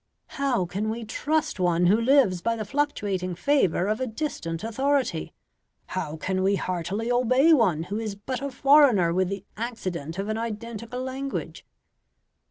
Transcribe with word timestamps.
how 0.41 0.65
can 0.65 0.89
we 0.89 1.05
trust 1.05 1.59
one 1.59 1.85
who 1.85 2.01
lives 2.01 2.41
by 2.41 2.55
the 2.55 2.65
fluctuating 2.65 3.35
favour 3.35 3.85
of 3.85 4.01
a 4.01 4.07
distant 4.07 4.63
authority? 4.63 5.31
how 5.85 6.17
can 6.17 6.41
we 6.41 6.55
heartily 6.55 7.11
obey 7.11 7.53
one 7.53 7.83
who 7.83 7.99
is 7.99 8.15
but 8.15 8.41
a 8.41 8.49
foreigner 8.49 9.13
with 9.13 9.29
the 9.29 9.45
accident 9.57 10.17
of 10.17 10.27
an 10.27 10.39
identical 10.39 10.99
language?" 11.03 11.67